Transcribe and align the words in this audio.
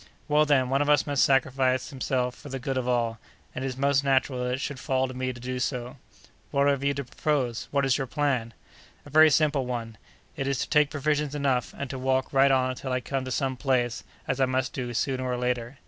"Well, 0.27 0.47
then, 0.47 0.69
one 0.71 0.81
of 0.81 0.89
us 0.89 1.05
must 1.05 1.23
sacrifice 1.23 1.91
himself 1.91 2.33
for 2.33 2.49
the 2.49 2.57
good 2.57 2.75
of 2.75 2.87
all, 2.87 3.19
and 3.53 3.63
it 3.63 3.67
is 3.67 3.77
most 3.77 4.03
natural 4.03 4.43
that 4.43 4.53
it 4.55 4.59
should 4.59 4.79
fall 4.79 5.07
to 5.07 5.13
me 5.13 5.31
to 5.31 5.39
do 5.39 5.59
so." 5.59 5.97
"What 6.49 6.67
have 6.67 6.83
you 6.83 6.95
to 6.95 7.03
propose? 7.03 7.67
What 7.69 7.85
is 7.85 7.99
your 7.99 8.07
plan?" 8.07 8.55
"A 9.05 9.11
very 9.11 9.29
simple 9.29 9.67
one! 9.67 9.99
It 10.35 10.47
is 10.47 10.57
to 10.61 10.69
take 10.69 10.89
provisions 10.89 11.35
enough, 11.35 11.75
and 11.77 11.87
to 11.91 11.99
walk 11.99 12.33
right 12.33 12.49
on 12.49 12.71
until 12.71 12.91
I 12.91 12.99
come 12.99 13.25
to 13.25 13.31
some 13.31 13.55
place, 13.57 14.03
as 14.27 14.41
I 14.41 14.45
must 14.47 14.73
do, 14.73 14.91
sooner 14.95 15.23
or 15.23 15.37
later. 15.37 15.77